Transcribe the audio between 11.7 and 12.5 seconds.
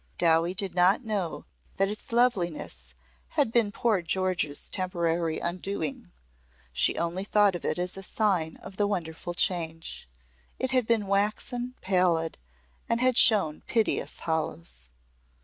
pallid